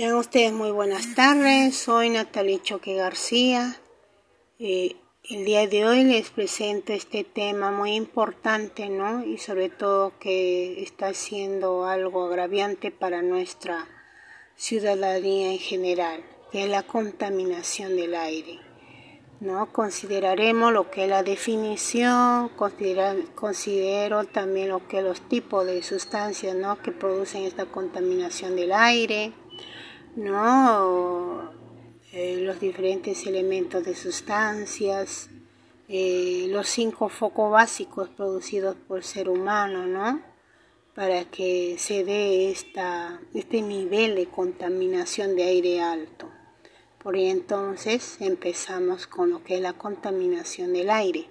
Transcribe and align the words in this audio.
Tengan 0.00 0.16
ustedes 0.16 0.52
muy 0.54 0.70
buenas 0.70 1.14
tardes, 1.14 1.76
soy 1.76 2.08
Natalie 2.08 2.62
Choque 2.62 2.94
García. 2.94 3.76
Eh, 4.58 4.96
el 5.28 5.44
día 5.44 5.66
de 5.66 5.86
hoy 5.86 6.04
les 6.04 6.30
presento 6.30 6.94
este 6.94 7.22
tema 7.22 7.70
muy 7.70 7.96
importante, 7.96 8.88
¿no? 8.88 9.22
Y 9.22 9.36
sobre 9.36 9.68
todo 9.68 10.14
que 10.18 10.82
está 10.82 11.12
siendo 11.12 11.84
algo 11.84 12.24
agraviante 12.24 12.90
para 12.90 13.20
nuestra 13.20 13.88
ciudadanía 14.56 15.52
en 15.52 15.58
general, 15.58 16.24
que 16.50 16.64
es 16.64 16.70
la 16.70 16.82
contaminación 16.82 17.94
del 17.94 18.14
aire. 18.14 18.58
¿no? 19.40 19.70
Consideraremos 19.70 20.72
lo 20.72 20.90
que 20.90 21.04
es 21.04 21.10
la 21.10 21.22
definición, 21.22 22.50
considero 23.34 24.24
también 24.24 24.70
lo 24.70 24.88
que 24.88 25.02
los 25.02 25.20
tipos 25.28 25.66
de 25.66 25.82
sustancias 25.82 26.56
¿no? 26.56 26.80
que 26.80 26.90
producen 26.90 27.42
esta 27.42 27.66
contaminación 27.66 28.56
del 28.56 28.72
aire, 28.72 29.32
¿no? 30.16 31.50
Eh, 32.12 32.38
los 32.40 32.58
diferentes 32.58 33.26
elementos 33.26 33.84
de 33.84 33.94
sustancias, 33.94 35.30
eh, 35.88 36.46
los 36.48 36.68
cinco 36.68 37.08
focos 37.08 37.50
básicos 37.50 38.08
producidos 38.08 38.76
por 38.88 39.04
ser 39.04 39.28
humano, 39.28 39.86
¿no? 39.86 40.20
Para 40.94 41.24
que 41.24 41.76
se 41.78 42.04
dé 42.04 42.50
esta, 42.50 43.20
este 43.34 43.62
nivel 43.62 44.16
de 44.16 44.26
contaminación 44.26 45.36
de 45.36 45.44
aire 45.44 45.80
alto. 45.80 46.28
Por 47.02 47.16
entonces 47.16 48.18
empezamos 48.20 49.06
con 49.06 49.30
lo 49.30 49.42
que 49.42 49.56
es 49.56 49.60
la 49.60 49.72
contaminación 49.72 50.72
del 50.72 50.90
aire. 50.90 51.28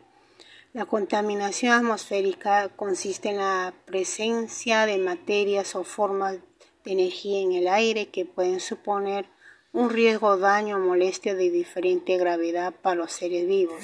La 0.73 0.85
contaminación 0.85 1.73
atmosférica 1.73 2.69
consiste 2.69 3.29
en 3.29 3.37
la 3.37 3.73
presencia 3.85 4.85
de 4.85 4.97
materias 4.97 5.75
o 5.75 5.83
formas 5.83 6.37
de 6.83 6.91
energía 6.91 7.39
en 7.39 7.51
el 7.53 7.67
aire 7.67 8.07
que 8.07 8.25
pueden 8.25 8.59
suponer 8.59 9.25
un 9.71 9.89
riesgo, 9.89 10.37
daño 10.37 10.77
o 10.77 10.79
molestia 10.79 11.35
de 11.35 11.49
diferente 11.49 12.17
gravedad 12.17 12.73
para 12.81 12.95
los 12.95 13.11
seres 13.11 13.47
vivos. 13.47 13.83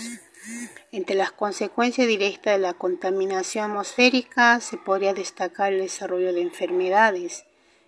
Entre 0.92 1.16
las 1.16 1.32
consecuencias 1.32 2.08
directas 2.08 2.56
de 2.56 2.60
la 2.60 2.74
contaminación 2.74 3.72
atmosférica 3.72 4.60
se 4.60 4.78
podría 4.78 5.14
destacar 5.14 5.74
el 5.74 5.82
desarrollo 5.82 6.34
de 6.34 6.42
enfermedades 6.42 7.46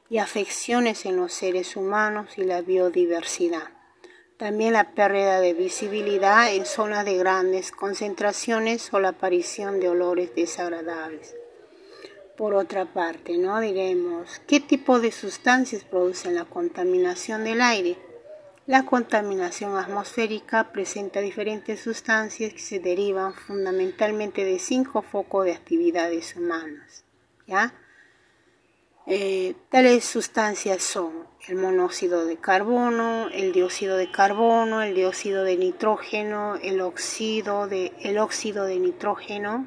y 0.09 0.19
afecciones 0.19 1.05
en 1.05 1.17
los 1.17 1.33
seres 1.33 1.75
humanos 1.75 2.37
y 2.37 2.43
la 2.43 2.61
biodiversidad. 2.61 3.69
También 4.37 4.73
la 4.73 4.91
pérdida 4.93 5.39
de 5.39 5.53
visibilidad 5.53 6.53
en 6.53 6.65
zonas 6.65 7.05
de 7.05 7.17
grandes 7.17 7.71
concentraciones 7.71 8.93
o 8.93 8.99
la 8.99 9.09
aparición 9.09 9.79
de 9.79 9.89
olores 9.89 10.35
desagradables. 10.35 11.35
Por 12.37 12.53
otra 12.53 12.85
parte, 12.85 13.37
¿no? 13.37 13.59
Diremos, 13.59 14.39
¿qué 14.47 14.59
tipo 14.59 14.99
de 14.99 15.11
sustancias 15.11 15.83
producen 15.83 16.35
la 16.35 16.45
contaminación 16.45 17.43
del 17.43 17.61
aire? 17.61 17.97
La 18.67 18.85
contaminación 18.85 19.75
atmosférica 19.75 20.71
presenta 20.71 21.19
diferentes 21.19 21.79
sustancias 21.79 22.53
que 22.53 22.59
se 22.59 22.79
derivan 22.79 23.33
fundamentalmente 23.33 24.45
de 24.45 24.59
cinco 24.59 25.01
focos 25.01 25.45
de 25.45 25.53
actividades 25.53 26.35
humanas. 26.35 27.05
¿ya? 27.47 27.73
Eh, 29.07 29.55
tales 29.69 30.03
sustancias 30.03 30.83
son 30.83 31.25
el 31.47 31.55
monóxido 31.55 32.25
de 32.25 32.35
carbono, 32.35 33.29
el 33.29 33.53
dióxido 33.53 33.95
de 33.95 34.11
carbono, 34.11 34.81
el 34.81 34.93
dióxido 34.93 35.45
de 35.45 35.55
nitrógeno, 35.55 36.57
el 36.57 36.81
óxido 36.81 37.67
de, 37.67 37.93
el 38.01 38.19
óxido 38.19 38.65
de 38.65 38.79
nitrógeno, 38.79 39.65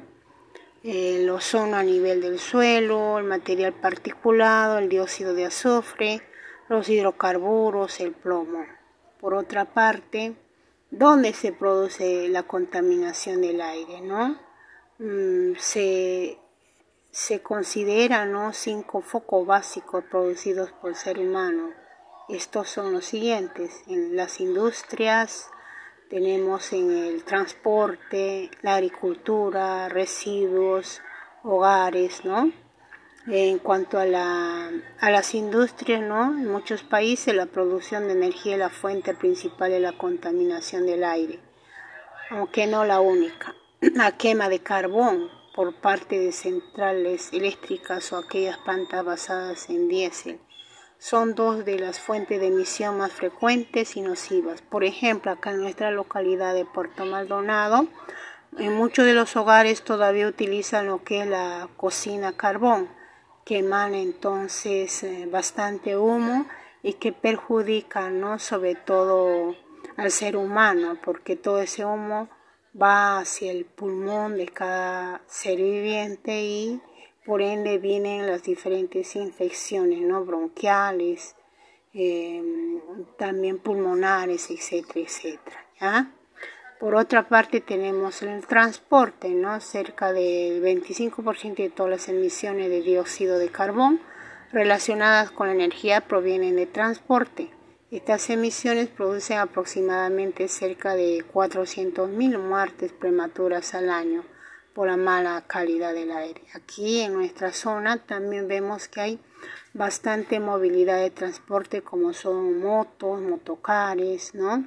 el 0.83 1.29
ozono 1.29 1.77
a 1.77 1.83
nivel 1.83 2.21
del 2.21 2.39
suelo, 2.39 3.19
el 3.19 3.25
material 3.25 3.73
particulado, 3.73 4.79
el 4.79 4.89
dióxido 4.89 5.33
de 5.33 5.45
azufre, 5.45 6.21
los 6.69 6.89
hidrocarburos, 6.89 7.99
el 7.99 8.13
plomo. 8.13 8.65
Por 9.19 9.35
otra 9.35 9.65
parte, 9.65 10.35
¿dónde 10.89 11.33
se 11.33 11.51
produce 11.51 12.27
la 12.29 12.43
contaminación 12.43 13.41
del 13.41 13.61
aire? 13.61 14.01
¿no? 14.01 14.39
Mm, 14.97 15.55
se, 15.59 16.39
se 17.11 17.41
consideran 17.41 18.53
cinco 18.53 19.01
focos 19.01 19.45
básicos 19.45 20.03
producidos 20.05 20.71
por 20.71 20.91
el 20.91 20.95
ser 20.95 21.19
humano. 21.19 21.71
Estos 22.29 22.69
son 22.69 22.93
los 22.93 23.05
siguientes, 23.05 23.83
en 23.87 24.15
las 24.15 24.39
industrias, 24.39 25.51
tenemos 26.11 26.73
en 26.73 26.91
el 26.91 27.23
transporte, 27.23 28.51
la 28.61 28.75
agricultura, 28.75 29.87
residuos, 29.87 30.99
hogares, 31.41 32.25
¿no? 32.25 32.51
En 33.27 33.59
cuanto 33.59 33.97
a, 33.97 34.05
la, 34.05 34.69
a 34.99 35.09
las 35.09 35.33
industrias, 35.33 36.01
¿no? 36.01 36.37
En 36.37 36.51
muchos 36.51 36.83
países 36.83 37.33
la 37.33 37.45
producción 37.45 38.07
de 38.07 38.11
energía 38.11 38.53
es 38.53 38.59
la 38.59 38.69
fuente 38.69 39.13
principal 39.13 39.71
de 39.71 39.79
la 39.79 39.93
contaminación 39.93 40.85
del 40.85 41.05
aire, 41.05 41.39
aunque 42.29 42.67
no 42.67 42.83
la 42.83 42.99
única. 42.99 43.55
La 43.79 44.17
quema 44.17 44.49
de 44.49 44.59
carbón 44.59 45.29
por 45.55 45.73
parte 45.75 46.19
de 46.19 46.33
centrales 46.33 47.31
eléctricas 47.31 48.11
o 48.11 48.17
aquellas 48.17 48.57
plantas 48.57 49.05
basadas 49.05 49.69
en 49.69 49.87
diésel 49.87 50.41
son 51.01 51.33
dos 51.33 51.65
de 51.65 51.79
las 51.79 51.99
fuentes 51.99 52.39
de 52.39 52.49
emisión 52.49 52.99
más 52.99 53.11
frecuentes 53.11 53.97
y 53.97 54.01
nocivas. 54.01 54.61
Por 54.61 54.83
ejemplo, 54.83 55.31
acá 55.31 55.49
en 55.49 55.61
nuestra 55.61 55.89
localidad 55.89 56.53
de 56.53 56.63
Puerto 56.63 57.07
Maldonado, 57.07 57.87
en 58.59 58.75
muchos 58.75 59.07
de 59.07 59.15
los 59.15 59.35
hogares 59.35 59.81
todavía 59.81 60.27
utilizan 60.27 60.85
lo 60.85 61.03
que 61.03 61.21
es 61.21 61.27
la 61.27 61.69
cocina 61.75 62.33
carbón, 62.33 62.87
que 63.45 63.57
emana 63.57 63.97
entonces 63.97 65.01
eh, 65.01 65.27
bastante 65.29 65.97
humo 65.97 66.45
y 66.83 66.93
que 66.93 67.11
perjudica, 67.11 68.11
¿no? 68.11 68.37
sobre 68.37 68.75
todo 68.75 69.55
al 69.97 70.11
ser 70.11 70.37
humano, 70.37 70.99
porque 71.03 71.35
todo 71.35 71.61
ese 71.61 71.83
humo 71.83 72.29
va 72.79 73.17
hacia 73.17 73.51
el 73.51 73.65
pulmón 73.65 74.37
de 74.37 74.47
cada 74.49 75.21
ser 75.25 75.57
viviente 75.57 76.43
y 76.43 76.81
por 77.25 77.41
ende 77.41 77.77
vienen 77.77 78.25
las 78.27 78.43
diferentes 78.43 79.15
infecciones 79.15 80.01
¿no? 80.01 80.25
bronquiales, 80.25 81.35
em, 81.93 82.79
también 83.17 83.59
pulmonares, 83.59 84.49
etcétera, 84.49 85.01
etcétera. 85.01 86.11
Por 86.79 86.95
otra 86.95 87.27
parte 87.27 87.61
tenemos 87.61 88.23
el 88.23 88.45
transporte, 88.47 89.29
¿no? 89.29 89.59
cerca 89.61 90.11
del 90.13 90.61
25% 90.63 91.61
de 91.61 91.69
todas 91.69 91.91
las 91.91 92.09
emisiones 92.09 92.69
de 92.69 92.81
dióxido 92.81 93.37
de 93.37 93.49
carbón 93.49 93.99
relacionadas 94.51 95.31
con 95.31 95.47
la 95.47 95.53
energía 95.53 96.01
provienen 96.01 96.55
de 96.55 96.65
transporte. 96.65 97.49
Estas 97.91 98.29
emisiones 98.29 98.87
producen 98.87 99.37
aproximadamente 99.37 100.47
cerca 100.47 100.95
de 100.95 101.23
400.000 101.31 102.39
muertes 102.39 102.91
prematuras 102.93 103.75
al 103.75 103.89
año 103.89 104.23
por 104.73 104.87
la 104.87 104.97
mala 104.97 105.43
calidad 105.47 105.93
del 105.93 106.11
aire. 106.11 106.41
Aquí 106.53 107.01
en 107.01 107.13
nuestra 107.13 107.53
zona 107.53 107.97
también 107.97 108.47
vemos 108.47 108.87
que 108.87 109.01
hay 109.01 109.19
bastante 109.73 110.39
movilidad 110.39 110.99
de 110.99 111.09
transporte 111.09 111.81
como 111.81 112.13
son 112.13 112.59
motos, 112.59 113.21
motocares, 113.21 114.33
¿no? 114.33 114.65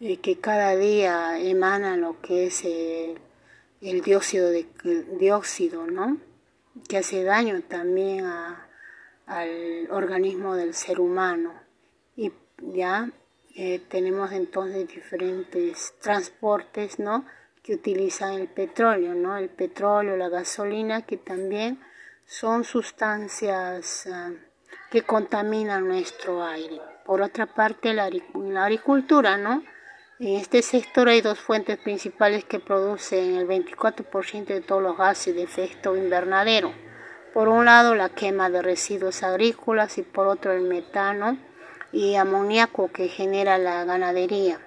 Eh, 0.00 0.18
que 0.18 0.38
cada 0.38 0.76
día 0.76 1.38
emanan 1.38 2.00
lo 2.00 2.20
que 2.20 2.46
es 2.46 2.64
el 2.64 4.02
dióxido 4.02 4.50
de 4.50 4.66
dióxido, 5.18 5.86
¿no? 5.86 6.18
Que 6.88 6.98
hace 6.98 7.22
daño 7.22 7.62
también 7.62 8.26
al 9.26 9.88
organismo 9.90 10.56
del 10.56 10.74
ser 10.74 11.00
humano. 11.00 11.54
Y 12.16 12.32
ya 12.58 13.10
eh, 13.54 13.80
tenemos 13.88 14.32
entonces 14.32 14.88
diferentes 14.88 15.94
transportes, 16.00 16.98
¿no? 16.98 17.24
Que 17.64 17.74
utilizan 17.74 18.34
el 18.34 18.48
petróleo, 18.48 19.14
¿no? 19.14 19.38
El 19.38 19.48
petróleo, 19.48 20.18
la 20.18 20.28
gasolina, 20.28 21.06
que 21.06 21.16
también 21.16 21.80
son 22.26 22.62
sustancias 22.62 24.06
ah, 24.12 24.32
que 24.90 25.00
contaminan 25.02 25.88
nuestro 25.88 26.44
aire. 26.44 26.78
Por 27.06 27.22
otra 27.22 27.46
parte, 27.46 27.94
la, 27.94 28.10
la, 28.34 28.64
agricultura, 28.64 29.38
¿no? 29.38 29.64
En 30.20 30.36
este 30.36 30.60
sector 30.60 31.08
hay 31.08 31.22
dos 31.22 31.40
fuentes 31.40 31.78
principales 31.78 32.44
que 32.44 32.60
producen 32.60 33.34
el 33.36 33.48
24% 33.48 34.44
de 34.44 34.60
todos 34.60 34.82
los 34.82 34.98
gases 34.98 35.34
de 35.34 35.42
efecto 35.42 35.96
invernadero. 35.96 36.70
Por 37.32 37.48
un 37.48 37.64
lado, 37.64 37.94
la 37.94 38.10
quema 38.10 38.50
de 38.50 38.60
residuos 38.60 39.22
agrícolas 39.22 39.96
y 39.96 40.02
por 40.02 40.26
otro, 40.26 40.52
el 40.52 40.62
metano 40.62 41.38
y 41.92 42.16
amoníaco 42.16 42.92
que 42.92 43.08
genera 43.08 43.56
la 43.56 43.84
ganadería. 43.84 44.60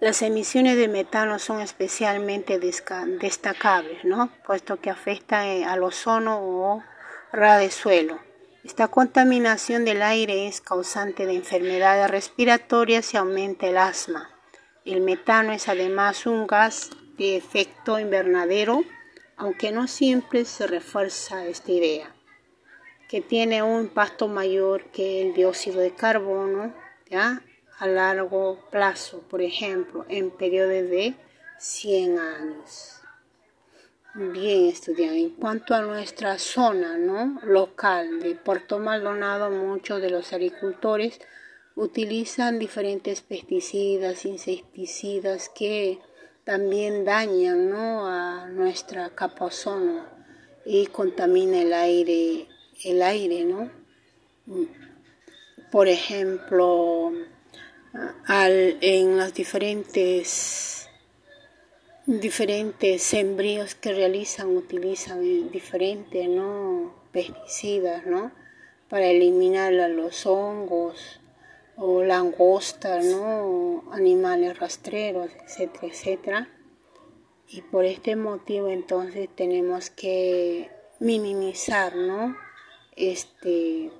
Las 0.00 0.22
emisiones 0.22 0.76
de 0.76 0.86
metano 0.86 1.40
son 1.40 1.60
especialmente 1.60 2.60
destacables, 2.60 4.04
¿no? 4.04 4.30
puesto 4.46 4.80
que 4.80 4.90
afectan 4.90 5.44
eh, 5.44 5.64
al 5.64 5.82
ozono 5.82 6.38
o 6.40 6.84
ras 7.32 7.60
de 7.60 7.70
suelo. 7.72 8.20
Esta 8.62 8.86
contaminación 8.86 9.84
del 9.84 10.02
aire 10.02 10.46
es 10.46 10.60
causante 10.60 11.26
de 11.26 11.34
enfermedades 11.34 12.08
respiratorias 12.10 13.12
y 13.12 13.16
aumenta 13.16 13.66
el 13.66 13.76
asma. 13.76 14.30
El 14.84 15.00
metano 15.00 15.52
es 15.52 15.68
además 15.68 16.26
un 16.26 16.46
gas 16.46 16.90
de 17.16 17.36
efecto 17.36 17.98
invernadero, 17.98 18.84
aunque 19.36 19.72
no 19.72 19.88
siempre 19.88 20.44
se 20.44 20.68
refuerza 20.68 21.44
esta 21.46 21.72
idea. 21.72 22.14
que 23.08 23.22
tiene 23.22 23.62
un 23.62 23.84
impacto 23.84 24.28
mayor 24.28 24.84
que 24.90 25.22
el 25.22 25.32
dióxido 25.32 25.80
de 25.80 25.94
carbono, 25.94 26.74
¿ya? 27.10 27.40
A 27.78 27.86
largo 27.86 28.58
plazo, 28.70 29.20
por 29.30 29.40
ejemplo, 29.40 30.04
en 30.08 30.30
periodos 30.30 30.90
de 30.90 31.14
100 31.58 32.18
años. 32.18 32.98
Bien, 34.14 34.66
estudiante. 34.66 35.20
En 35.20 35.30
cuanto 35.30 35.74
a 35.74 35.82
nuestra 35.82 36.38
zona 36.38 36.98
¿no? 36.98 37.40
local 37.44 38.20
de 38.20 38.34
Puerto 38.34 38.78
Maldonado, 38.78 39.50
muchos 39.50 40.02
de 40.02 40.10
los 40.10 40.32
agricultores 40.32 41.20
utilizan 41.76 42.58
diferentes 42.58 43.20
pesticidas, 43.20 44.24
insecticidas 44.24 45.48
que 45.48 46.00
también 46.42 47.04
dañan 47.04 47.70
¿no? 47.70 48.08
a 48.08 48.48
nuestra 48.48 49.10
capa 49.10 49.44
ozono 49.44 50.04
y 50.64 50.86
contamina 50.86 51.62
el 51.62 51.72
aire, 51.72 52.48
el 52.84 53.02
aire, 53.02 53.44
¿no? 53.44 53.70
Por 55.70 55.86
ejemplo, 55.88 57.12
al, 58.26 58.78
en 58.80 59.16
las 59.16 59.34
diferentes 59.34 60.88
diferentes 62.08 63.02
sembríos 63.02 63.74
que 63.74 63.92
realizan 63.92 64.56
utilizan 64.56 65.50
diferentes 65.50 66.26
¿no? 66.26 66.94
pesticidas 67.12 68.06
¿no? 68.06 68.32
para 68.88 69.08
eliminar 69.08 69.74
los 69.74 70.24
hongos 70.24 71.20
o 71.76 72.02
langostas, 72.02 73.04
¿no? 73.04 73.84
animales 73.92 74.58
rastreros, 74.58 75.30
etcétera, 75.44 75.86
etcétera. 75.86 76.48
Y 77.46 77.60
por 77.60 77.84
este 77.84 78.16
motivo 78.16 78.68
entonces 78.68 79.28
tenemos 79.34 79.90
que 79.90 80.70
minimizar 81.00 81.94
¿no? 81.94 82.34
este, 82.96 83.90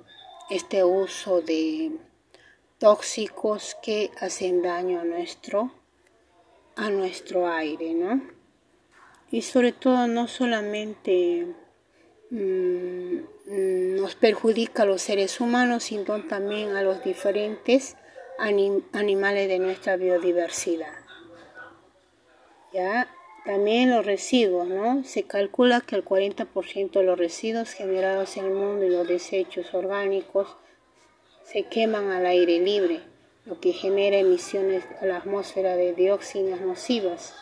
este 0.49 0.83
uso 0.83 1.41
de 1.41 1.91
tóxicos 2.79 3.77
que 3.83 4.09
hacen 4.19 4.61
daño 4.61 5.01
a 5.01 5.03
nuestro 5.03 5.71
a 6.75 6.89
nuestro 6.89 7.47
aire, 7.51 7.93
¿no? 7.93 8.21
Y 9.31 9.41
sobre 9.41 9.73
todo 9.73 10.07
no 10.07 10.27
solamente 10.27 11.45
mm, 12.31 13.17
nos 13.99 14.15
perjudica 14.15 14.83
a 14.83 14.85
los 14.85 15.01
seres 15.01 15.41
humanos, 15.41 15.83
sino 15.83 16.23
también 16.23 16.77
a 16.77 16.81
los 16.81 17.03
diferentes 17.03 17.97
animales 18.39 19.49
de 19.49 19.59
nuestra 19.59 19.97
biodiversidad. 19.97 20.93
¿Ya? 22.73 23.13
También 23.45 23.91
los 23.91 24.05
residuos, 24.05 24.67
¿no? 24.67 25.03
Se 25.03 25.23
calcula 25.23 25.81
que 25.81 25.95
el 25.95 26.05
40% 26.05 26.91
de 26.91 27.03
los 27.03 27.17
residuos 27.17 27.71
generados 27.71 28.37
en 28.37 28.45
el 28.45 28.53
mundo 28.53 28.85
y 28.85 28.89
los 28.89 29.07
desechos 29.07 29.73
orgánicos 29.73 30.55
se 31.51 31.63
queman 31.63 32.11
al 32.11 32.27
aire 32.27 32.59
libre 32.59 33.01
lo 33.45 33.59
que 33.59 33.73
genera 33.73 34.17
emisiones 34.17 34.83
a 35.01 35.05
la 35.07 35.17
atmósfera 35.17 35.75
de 35.75 35.93
dióxinas 35.93 36.61
nocivas, 36.61 37.33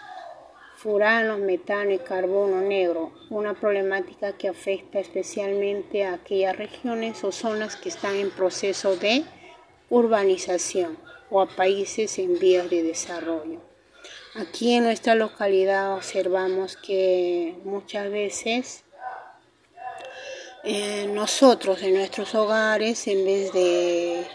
furanos, 0.77 1.39
metano 1.39 1.91
y 1.91 1.99
carbono 1.99 2.61
negro, 2.61 3.11
una 3.29 3.53
problemática 3.53 4.37
que 4.37 4.47
afecta 4.47 4.99
especialmente 4.99 6.05
a 6.05 6.13
aquellas 6.13 6.55
regiones 6.55 7.21
o 7.25 7.33
zonas 7.33 7.75
que 7.75 7.89
están 7.89 8.15
en 8.15 8.31
proceso 8.31 8.95
de 8.95 9.25
urbanización 9.89 10.97
o 11.29 11.41
a 11.41 11.47
países 11.47 12.17
en 12.19 12.39
vías 12.39 12.69
de 12.69 12.83
desarrollo. 12.83 13.59
Aquí 14.35 14.73
en 14.73 14.85
nuestra 14.85 15.15
localidad 15.15 15.95
observamos 15.95 16.77
que 16.77 17.55
muchas 17.65 18.09
veces 18.09 18.85
eh, 20.63 21.07
nosotros 21.07 21.81
en 21.83 21.95
nuestros 21.95 22.33
hogares, 22.35 23.07
en 23.07 23.25
vez 23.25 23.53
de 23.53 24.27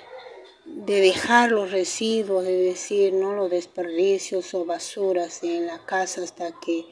de 0.65 1.01
dejar 1.01 1.51
los 1.51 1.71
residuos, 1.71 2.45
de 2.45 2.57
decir, 2.57 3.13
¿no? 3.13 3.35
Los 3.35 3.51
desperdicios 3.51 4.55
o 4.55 4.65
basuras 4.65 5.43
en 5.43 5.67
la 5.67 5.85
casa 5.85 6.23
hasta 6.23 6.53
que, 6.61 6.87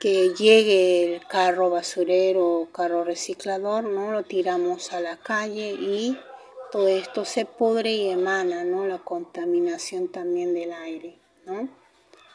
que 0.00 0.34
llegue 0.34 1.14
el 1.14 1.26
carro 1.26 1.70
basurero 1.70 2.60
o 2.60 2.66
carro 2.70 3.04
reciclador, 3.04 3.84
¿no? 3.84 4.12
Lo 4.12 4.24
tiramos 4.24 4.92
a 4.92 5.00
la 5.00 5.16
calle 5.16 5.72
y 5.72 6.18
todo 6.70 6.88
esto 6.88 7.24
se 7.24 7.44
pudre 7.46 7.92
y 7.92 8.10
emana, 8.10 8.64
¿no? 8.64 8.86
La 8.86 8.98
contaminación 8.98 10.08
también 10.08 10.54
del 10.54 10.72
aire, 10.72 11.18
¿no? 11.46 11.68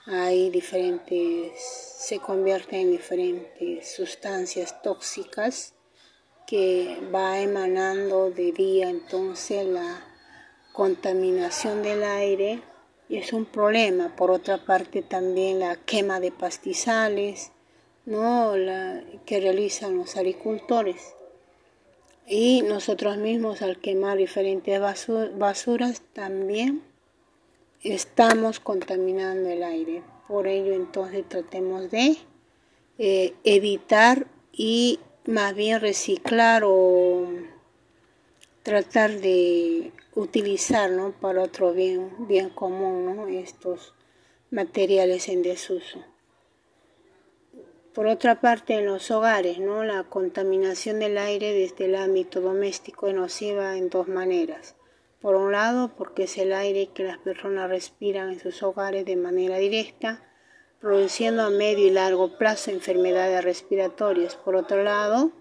Hay 0.05 0.49
diferentes, 0.49 1.53
se 1.61 2.19
convierte 2.19 2.79
en 2.81 2.91
diferentes 2.91 3.95
sustancias 3.95 4.81
tóxicas 4.81 5.73
que 6.47 6.99
va 7.13 7.39
emanando 7.39 8.29
de 8.31 8.51
día 8.51 8.89
entonces 8.89 9.65
la 9.65 10.01
contaminación 10.71 11.83
del 11.83 12.03
aire 12.03 12.61
es 13.09 13.33
un 13.33 13.45
problema. 13.45 14.15
Por 14.15 14.31
otra 14.31 14.57
parte 14.65 15.01
también 15.01 15.59
la 15.59 15.75
quema 15.75 16.19
de 16.19 16.31
pastizales 16.31 17.51
¿no? 18.05 18.57
la, 18.57 19.03
que 19.25 19.39
realizan 19.39 19.97
los 19.97 20.17
agricultores. 20.17 21.15
Y 22.25 22.61
nosotros 22.63 23.17
mismos 23.17 23.61
al 23.61 23.79
quemar 23.79 24.17
diferentes 24.17 24.79
basuras 24.79 26.01
también 26.13 26.81
estamos 27.81 28.59
contaminando 28.59 29.49
el 29.49 29.63
aire. 29.63 30.03
Por 30.27 30.47
ello 30.47 30.73
entonces 30.73 31.27
tratemos 31.27 31.91
de 31.91 32.17
eh, 32.97 33.33
evitar 33.43 34.27
y 34.53 34.99
más 35.25 35.55
bien 35.55 35.79
reciclar 35.79 36.63
o 36.65 37.27
tratar 38.63 39.11
de 39.11 39.91
utilizar 40.15 40.89
¿no? 40.91 41.11
para 41.11 41.43
otro 41.43 41.73
bien, 41.73 42.27
bien 42.27 42.49
común 42.49 43.33
estos 43.33 43.93
materiales 44.51 45.29
en 45.29 45.41
desuso. 45.41 46.03
Por 47.93 48.07
otra 48.07 48.41
parte, 48.41 48.73
en 48.73 48.87
los 48.87 49.11
hogares, 49.11 49.59
¿no? 49.59 49.83
la 49.83 50.03
contaminación 50.03 50.99
del 50.99 51.17
aire 51.17 51.53
desde 51.53 51.85
el 51.85 51.95
ámbito 51.95 52.41
doméstico 52.41 53.07
es 53.07 53.13
nociva 53.13 53.77
en 53.77 53.89
dos 53.89 54.07
maneras. 54.07 54.75
Por 55.21 55.35
un 55.35 55.51
lado, 55.51 55.93
porque 55.95 56.23
es 56.23 56.37
el 56.37 56.53
aire 56.53 56.89
que 56.93 57.03
las 57.03 57.19
personas 57.19 57.69
respiran 57.69 58.31
en 58.31 58.39
sus 58.39 58.63
hogares 58.63 59.05
de 59.05 59.15
manera 59.15 59.57
directa, 59.57 60.23
produciendo 60.83 61.43
a 61.43 61.49
medio 61.49 61.87
y 61.87 61.91
largo 61.91 62.37
plazo 62.37 62.69
enfermedades 62.69 63.41
respiratorias. 63.41 64.35
Por 64.35 64.57
otro 64.57 64.83
lado, 64.83 65.31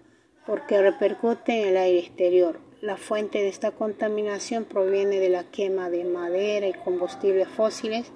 porque 0.45 0.81
repercute 0.81 1.59
en 1.59 1.67
el 1.67 1.75
aire 1.75 1.99
exterior, 1.99 2.61
la 2.79 2.95
fuente 2.95 3.39
de 3.39 3.49
esta 3.49 3.71
contaminación 3.71 4.63
proviene 4.63 5.19
de 5.19 5.27
la 5.27 5.43
quema 5.43 5.89
de 5.89 6.05
madera 6.05 6.67
y 6.67 6.73
combustibles 6.73 7.49
fósiles 7.49 8.09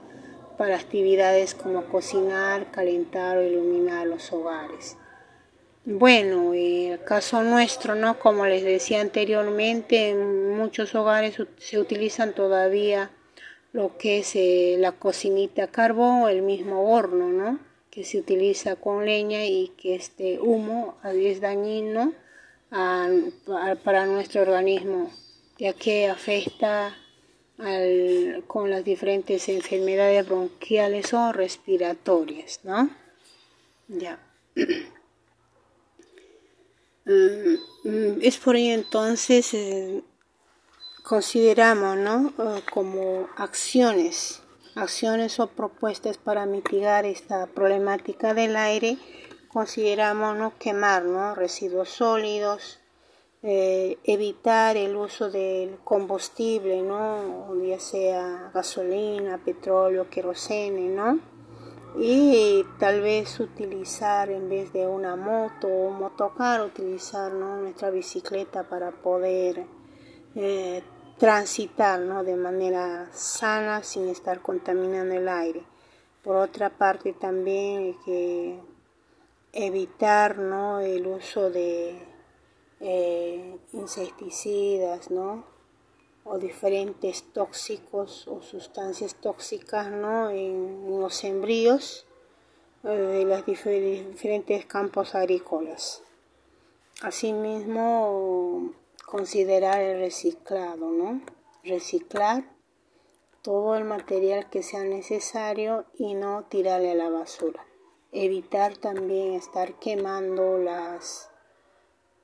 para 0.58 0.78
actividades 0.78 1.54
como 1.54 1.84
cocinar, 1.88 2.72
calentar 2.72 3.38
o 3.38 3.44
iluminar 3.44 4.08
los 4.08 4.32
hogares. 4.32 4.96
Bueno, 5.84 6.54
en 6.54 6.94
el 6.94 7.04
caso 7.04 7.44
nuestro, 7.44 7.96
¿no? 7.96 8.20
Como 8.20 8.46
les 8.46 8.64
decía 8.64 9.02
anteriormente, 9.02 10.12
en 10.12 10.56
muchos 10.56 10.96
hogares 10.96 11.36
se 11.58 11.78
utilizan 11.78 12.32
todavía 12.32 13.12
lo 13.78 13.96
que 13.96 14.18
es 14.18 14.36
eh, 14.36 14.76
la 14.80 14.94
cocinita 14.94 15.66
a 15.66 15.68
carbón 15.68 16.28
el 16.32 16.42
mismo 16.42 16.92
horno, 16.96 17.30
¿no? 17.30 17.60
Que 17.92 18.04
se 18.04 18.18
utiliza 18.18 18.76
con 18.76 19.06
leña 19.06 19.46
y 19.46 19.72
que 19.78 19.94
este 19.94 20.40
humo 20.40 20.98
es 21.04 21.42
dañino 21.42 22.12
para 22.72 24.08
nuestro 24.08 24.42
organismo, 24.42 25.12
ya 25.60 25.74
que 25.74 26.08
afecta 26.08 26.98
con 28.48 28.72
las 28.72 28.84
diferentes 28.84 29.48
enfermedades 29.48 30.28
bronquiales 30.28 31.14
o 31.14 31.32
respiratorias, 31.32 32.62
¿no? 32.64 32.90
Ya. 33.88 34.20
Mm, 37.10 38.20
es 38.22 38.38
por 38.38 38.58
ello 38.58 38.74
entonces 38.74 39.54
eh, 39.54 40.04
consideramos, 41.08 41.96
¿no? 41.96 42.34
Eh, 42.38 42.62
como 42.70 43.30
acciones, 43.38 44.44
acciones 44.76 45.40
o 45.40 45.48
propuestas 45.48 46.18
para 46.18 46.46
mitigar 46.46 47.06
esta 47.06 47.48
problemática 47.48 48.34
del 48.34 48.58
aire 48.58 48.98
consideramos 49.48 50.36
no 50.38 50.52
quemar 50.60 51.06
¿no? 51.06 51.34
residuos 51.34 51.88
sólidos, 51.88 52.82
eh, 53.42 53.98
evitar 54.04 54.76
el 54.76 54.98
uso 54.98 55.32
del 55.32 55.78
combustible, 55.86 56.82
¿no? 56.82 57.56
ya 57.64 57.80
sea 57.80 58.52
gasolina, 58.54 59.38
petróleo, 59.38 60.10
querosene, 60.10 60.90
¿no? 60.90 61.20
y 61.98 62.66
tal 62.80 63.00
vez 63.00 63.40
utilizar 63.40 64.30
en 64.30 64.50
vez 64.50 64.74
de 64.74 64.86
una 64.86 65.16
moto 65.16 65.68
o 65.68 65.88
un 65.88 66.00
motocar, 66.00 66.62
utilizar 66.62 67.32
¿no? 67.32 67.62
nuestra 67.62 67.92
bicicleta 67.92 68.64
para 68.64 68.92
poder 68.92 69.66
eh, 70.36 70.84
transitar 71.18 72.00
¿no? 72.00 72.24
de 72.24 72.36
manera 72.36 73.10
sana 73.12 73.84
sin 73.84 74.08
estar 74.10 74.42
contaminando 74.42 75.16
el 75.16 75.28
aire. 75.28 75.64
Por 76.24 76.36
otra 76.36 76.70
parte 76.70 77.14
también 77.14 77.98
que 78.06 78.60
evitar 79.54 80.38
¿no? 80.38 80.80
el 80.80 81.08
uso 81.08 81.50
de 81.50 82.00
eh, 82.80 83.58
insecticidas, 83.74 85.10
¿no? 85.10 85.46
O 86.26 86.38
diferentes 86.38 87.24
tóxicos 87.34 88.28
o 88.28 88.42
sustancias 88.42 89.16
tóxicas, 89.16 89.90
¿no? 89.90 90.30
En, 90.30 91.00
los 91.00 91.16
sembríos 91.16 92.06
eh, 92.84 92.90
de 92.90 93.26
los 93.26 93.46
diferentes 93.46 94.66
campos 94.66 95.16
agrícolas. 95.16 96.04
Asimismo, 97.02 98.74
considerar 99.08 99.80
el 99.80 100.02
reciclado, 100.02 100.92
¿no? 100.92 101.22
Reciclar 101.64 102.44
todo 103.42 103.78
el 103.78 103.86
material 103.86 104.50
que 104.50 104.62
sea 104.62 104.84
necesario 104.84 105.86
y 105.96 106.14
no 106.14 106.44
tirarle 106.44 106.92
a 106.92 106.96
la 106.96 107.10
basura. 107.10 107.66
Evitar 108.12 108.76
también 108.76 109.34
estar 109.34 109.80
quemando 109.80 110.58
las 110.58 111.30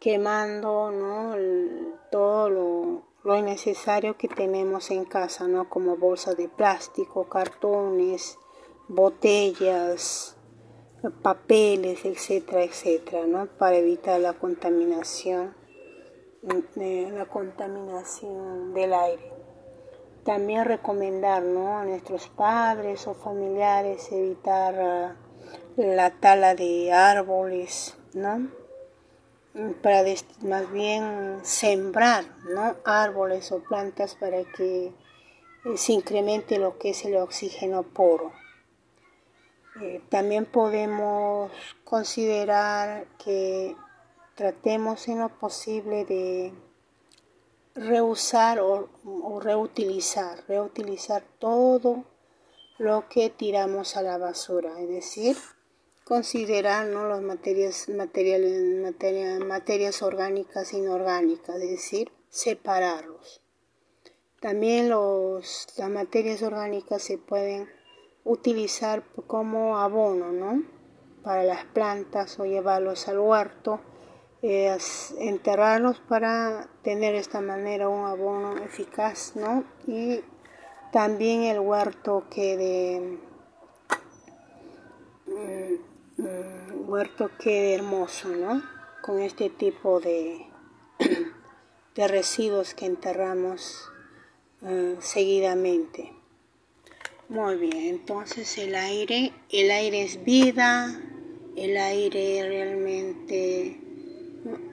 quemando 0.03 0.91
¿no? 0.91 1.37
todo 2.11 2.49
lo, 2.49 3.03
lo 3.23 3.37
innecesario 3.37 4.17
que 4.17 4.27
tenemos 4.27 4.91
en 4.91 5.05
casa, 5.05 5.47
¿no? 5.47 5.69
como 5.69 5.95
bolsas 5.95 6.35
de 6.35 6.49
plástico, 6.49 7.29
cartones, 7.29 8.37
botellas, 8.89 10.35
papeles, 11.21 12.03
etcétera, 12.03 12.65
etcétera, 12.65 13.25
¿no? 13.25 13.45
para 13.45 13.77
evitar 13.77 14.19
la 14.19 14.33
contaminación, 14.33 15.55
la 16.43 17.25
contaminación 17.25 18.73
del 18.73 18.93
aire. 18.93 19.31
También 20.23 20.65
recomendar 20.65 21.41
¿no? 21.41 21.77
a 21.77 21.85
nuestros 21.85 22.27
padres 22.27 23.07
o 23.07 23.13
familiares 23.13 24.11
evitar 24.11 24.75
ah, 24.79 25.15
la 25.77 26.11
tala 26.11 26.55
de 26.55 26.91
árboles, 26.91 27.97
¿no? 28.13 28.49
para 29.83 30.03
más 30.41 30.71
bien 30.71 31.39
sembrar 31.43 32.25
¿no? 32.49 32.75
árboles 32.85 33.51
o 33.51 33.59
plantas 33.61 34.15
para 34.15 34.43
que 34.43 34.85
eh, 34.85 34.91
se 35.75 35.93
incremente 35.93 36.57
lo 36.57 36.77
que 36.77 36.89
es 36.89 37.05
el 37.05 37.17
oxígeno 37.17 37.83
puro. 37.83 38.33
Eh, 39.81 40.01
también 40.09 40.45
podemos 40.45 41.51
considerar 41.83 43.05
que 43.23 43.75
tratemos 44.35 45.07
en 45.07 45.19
lo 45.19 45.29
posible 45.29 46.05
de 46.05 46.53
reusar 47.75 48.59
o, 48.59 48.89
reutilizar, 49.39 50.43
reutilizar 50.47 51.23
todo 51.39 52.05
lo 52.77 53.07
que 53.09 53.29
tiramos 53.29 53.97
a 53.97 54.01
la 54.01 54.17
basura, 54.17 54.79
es 54.79 54.89
decir, 54.89 55.37
considerar 56.03 56.87
¿no? 56.87 57.07
las 57.07 57.21
materias, 57.21 57.89
materiales, 57.89 59.45
materias 59.45 60.01
orgánicas 60.01 60.73
e 60.73 60.77
inorgánicas, 60.77 61.55
es 61.55 61.69
decir, 61.69 62.11
separarlos. 62.29 63.41
También 64.41 64.89
los, 64.89 65.67
las 65.77 65.89
materias 65.89 66.41
orgánicas 66.41 67.01
se 67.01 67.17
pueden 67.17 67.69
utilizar 68.25 69.03
como 69.27 69.77
abono 69.77 70.31
¿no? 70.31 70.63
para 71.23 71.43
las 71.43 71.65
plantas 71.65 72.39
o 72.39 72.45
llevarlos 72.45 73.07
al 73.07 73.19
huerto, 73.19 73.79
enterrarlos 75.19 75.99
para 75.99 76.67
tener 76.83 77.13
de 77.13 77.19
esta 77.19 77.41
manera 77.41 77.87
un 77.87 78.05
abono 78.05 78.57
eficaz 78.57 79.35
¿no? 79.35 79.63
y 79.87 80.21
también 80.91 81.43
el 81.43 81.59
huerto 81.59 82.25
quede 82.29 83.19
mm, 85.27 85.93
Mm, 86.15 86.87
huerto 86.87 87.31
quede 87.39 87.73
hermoso, 87.73 88.29
¿no? 88.29 88.61
Con 89.01 89.19
este 89.19 89.49
tipo 89.49 89.99
de, 89.99 90.45
de 91.95 92.07
residuos 92.07 92.75
que 92.75 92.85
enterramos 92.85 93.89
eh, 94.61 94.95
seguidamente. 94.99 96.13
Muy 97.29 97.55
bien, 97.55 97.87
entonces 97.87 98.59
el 98.59 98.75
aire, 98.75 99.33
el 99.49 99.71
aire 99.71 100.03
es 100.03 100.23
vida, 100.23 101.01
el 101.55 101.77
aire 101.77 102.47
realmente 102.47 103.81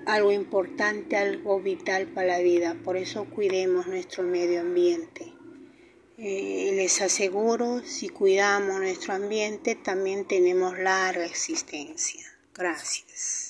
algo 0.07 0.33
importante, 0.33 1.17
algo 1.17 1.61
vital 1.61 2.07
para 2.09 2.27
la 2.27 2.39
vida, 2.41 2.77
por 2.85 2.97
eso 2.97 3.25
cuidemos 3.27 3.87
nuestro 3.87 4.23
medio 4.23 4.61
ambiente. 4.61 5.33
Eh, 6.19 6.73
les 6.75 7.01
aseguro, 7.01 7.81
si 7.85 8.09
cuidamos 8.11 8.79
nuestro 8.79 9.15
ambiente, 9.15 9.75
también 9.75 10.27
tenemos 10.27 10.79
larga 10.79 11.25
existencia. 11.25 12.27
Gracias. 12.55 13.41